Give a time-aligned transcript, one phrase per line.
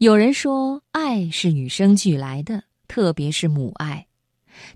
[0.00, 4.06] 有人说，爱是与生俱来的，特别是母爱，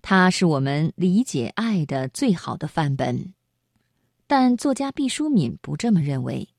[0.02, 3.32] 它是我们理解爱的最好的范本。
[4.26, 6.50] 但作家毕淑敏不这么认为。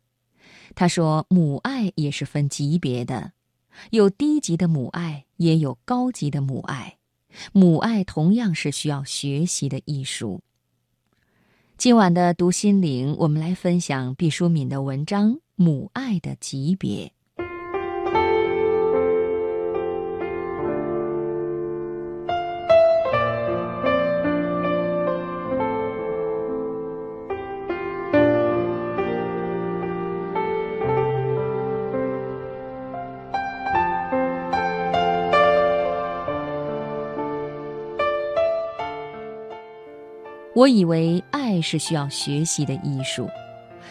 [0.73, 3.33] 他说，母爱也是分级别的，
[3.91, 6.97] 有低级的母爱，也有高级的母爱。
[7.51, 10.41] 母爱同样是需要学习的艺术。
[11.77, 17.05] 今晚的读心灵，我们来分享毕淑敏的文章《母爱的级别》。
[40.55, 43.29] 我以为爱是需要学习的艺术，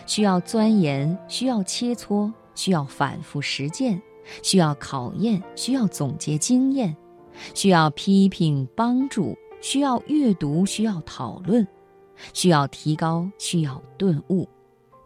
[0.06, 4.00] 需要钻研，需要切磋，需要反复实践，
[4.42, 6.96] 需要考验，需要总结经验，
[7.52, 11.68] 需要批评帮助，需要阅读，需要讨论，
[12.32, 14.48] 需要提高，需要顿悟。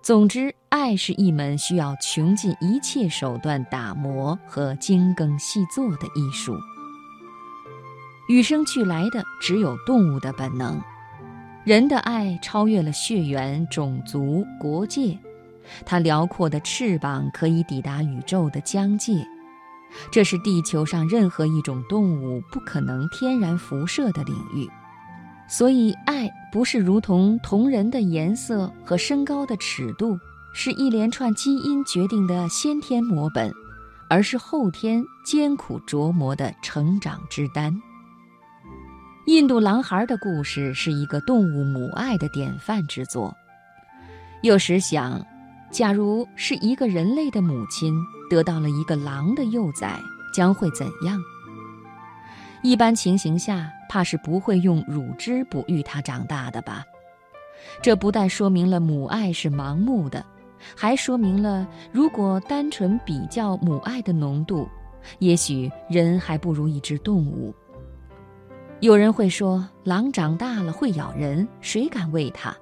[0.01, 6.57] 总之，爱是一门需要穷尽一切手段打磨和精耕细作的艺术。
[8.29, 10.81] 与生俱来的只有动物的本能。
[11.69, 15.19] 人的爱超越了血缘、种族、国界，
[15.85, 19.13] 它辽阔的翅膀可以抵达宇宙的疆界，
[20.11, 24.67] 这是地球上任何一种动物不可能天然辐射的领域。
[25.47, 30.19] 所以，爱不是如同同人的颜色和身高的尺度，
[30.55, 33.53] 是一连串基因决定的先天模本，
[34.09, 37.79] 而是后天艰苦琢磨的成长之丹。
[39.29, 43.37] 印度狼孩的故事是一个动物母爱的典范之作。
[44.41, 45.23] 有时想，
[45.71, 47.95] 假如是一个人类的母亲
[48.31, 50.01] 得到了一个狼的幼崽，
[50.33, 51.21] 将会怎样？
[52.63, 56.83] 一般情形下，怕是不会用乳汁哺育它长大的吧？
[57.83, 60.25] 这不但说明了母爱是盲目的，
[60.75, 64.67] 还说明了，如果单纯比较母爱的浓度，
[65.19, 67.55] 也许人还不如一只动物。
[68.81, 72.57] 有人会说，狼长大了会咬人，谁敢喂它？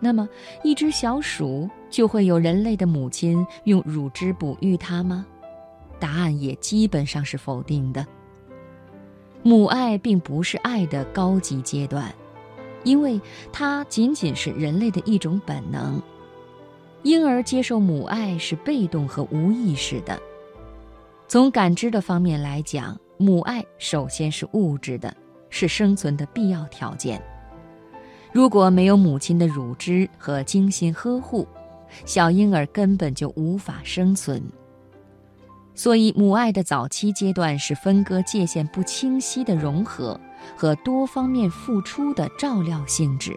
[0.00, 0.26] 那么，
[0.64, 5.26] 一只小鼠就会有人类的母亲用乳汁哺育它吗？
[5.98, 8.06] 答案也基本上是否定的。
[9.42, 12.12] 母爱并不是爱的高级阶段，
[12.82, 13.20] 因为
[13.52, 16.00] 它仅仅是人类的一种本能。
[17.02, 20.18] 婴儿接受母爱是被动和无意识的。
[21.28, 25.14] 从感知的方面来讲，母爱首先是物质的。
[25.58, 27.18] 是生存的必要条件。
[28.30, 31.48] 如果没有母亲的乳汁和精心呵护，
[32.04, 34.42] 小婴儿根本就无法生存。
[35.74, 40.20] 所以，母爱的早期阶段是分割界限不清晰的融合
[40.54, 43.32] 和多方面付出的照料性质；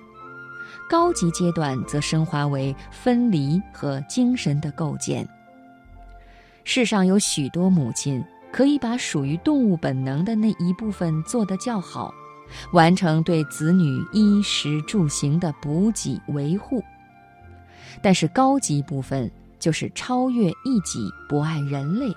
[0.90, 5.26] 高级阶段则升华为分离和精神的构建。
[6.66, 8.22] 世上有许多母亲。
[8.52, 12.14] 可以把属于动物本能的那一部分做得较好，
[12.74, 16.84] 完成对子女衣食住行的补给维护。
[18.02, 22.12] 但是高级部分就是超越一己，不爱人类，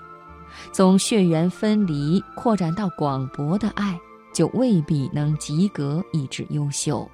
[0.71, 3.99] 从血缘分离扩展到广博的爱，
[4.33, 7.09] 就未必能及格以致优秀。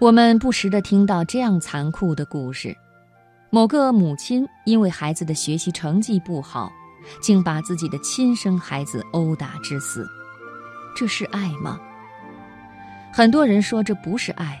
[0.00, 2.76] 我们不时地听到这样残酷的故事：
[3.50, 6.70] 某个母亲因为孩子的学习成绩不好。
[7.20, 10.08] 竟把自己的亲生孩子殴打致死，
[10.96, 11.80] 这是爱吗？
[13.12, 14.60] 很多人说这不是爱，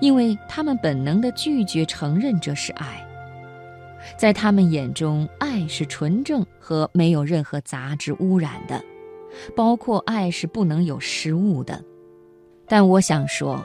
[0.00, 3.02] 因为他们本能的拒绝承认这是爱。
[4.16, 8.82] 在他们眼中，爱是纯正和没有任何杂质污染的，
[9.54, 11.84] 包括爱是不能有失误的。
[12.68, 13.64] 但我想说，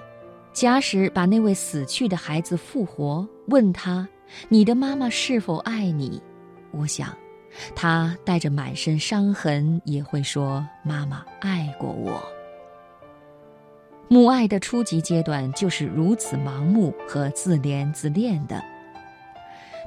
[0.53, 4.07] 假使把那位死去的孩子复活，问他
[4.49, 6.21] ：“你的妈妈是否爱你？”
[6.71, 7.15] 我想。
[7.75, 12.21] 他带着满身伤痕，也会说：“妈妈爱过我。”
[14.09, 18.61] 母爱的初级阶段就是如此盲目和自怜自恋的。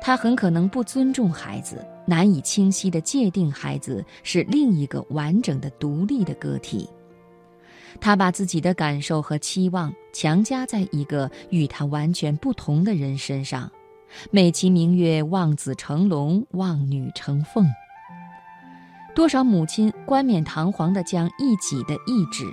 [0.01, 6.89] 他很可能不尊重孩子，难以清晰地界定孩子是另一个完整的、独立的个体。
[8.01, 13.71] 他把自己的感受和期望强加在一个与他完全不同的人身上。
[14.31, 17.67] 美其名曰望子成龙，望女成凤。
[19.15, 22.45] 多少母亲冠冕堂皇地将一己的意志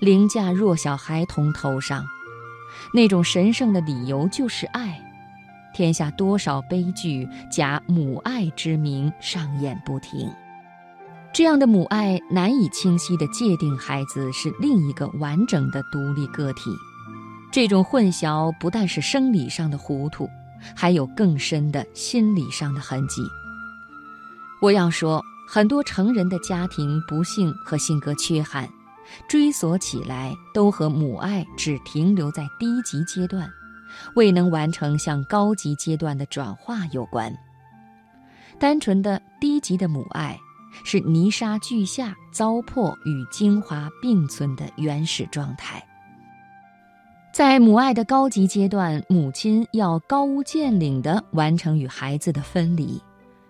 [0.00, 2.04] 凌驾弱小孩童头上，
[2.92, 5.00] 那种神圣的理由就是爱。
[5.74, 10.30] 天下多少悲剧假母爱之名上演不停。
[11.32, 16.70] 这样的母爱难以清晰地界定孩子是另一个完整的独立个体，
[17.50, 20.28] 这种混淆不但是生理上的糊涂，
[20.74, 23.22] 还有更深的心理上的痕迹。
[24.60, 28.68] 我要说，很多成人的家庭不幸和性格缺憾，
[29.28, 33.50] 追索起来都和母爱只停留在低级阶段，
[34.14, 37.32] 未能完成向高级阶段的转化有关。
[38.58, 40.38] 单纯的低级的母爱。
[40.84, 45.86] 是泥沙俱下、糟粕与精华并存的原始状态。
[47.32, 53.00] 在母爱的高级阶段，母亲要高屋建瓴地完成与孩子的分离，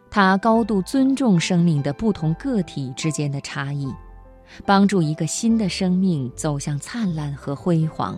[0.09, 3.93] 她高度尊重生命的不同个体之间的差异，
[4.65, 8.17] 帮助一个新的生命走向灿烂和辉煌。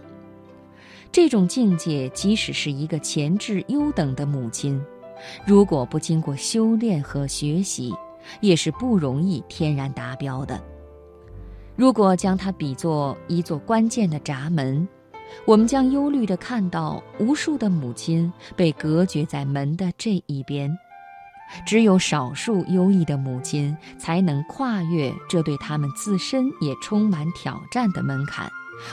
[1.10, 4.78] 这种境界，即使是一个潜质优等的母亲，
[5.46, 7.90] 如果不经过修炼和学习，
[8.42, 10.62] 也是不容易天然达标的。
[11.74, 14.86] 如果将它比作一座关键的闸门，
[15.46, 20.76] 我们将忧虑地看到无数的母亲被隔绝在门的这一边，
[21.66, 28.48] 只有少数优异的母亲才能跨越这对他们自身也充满挑战的门槛，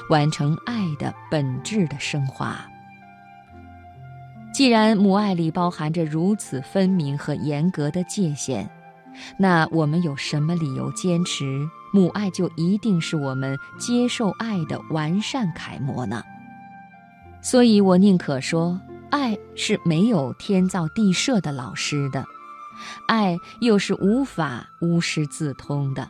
[0.09, 2.59] 完成爱的本质的升华。
[4.53, 8.69] 既然母爱里包含着如此分明和严格的界限，
[9.37, 16.23] 那我们有什么理由坚持母爱就一定是我们接受爱的完善楷模呢？
[17.41, 18.79] 所以我宁可说，
[19.09, 22.23] 爱是没有天造地设的老师的，
[23.07, 26.07] 爱又是无法无师自通的，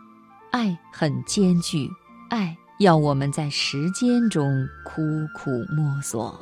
[0.51, 1.89] 爱很艰巨，
[2.29, 5.01] 爱要我们在时间中苦
[5.33, 6.39] 苦摸索。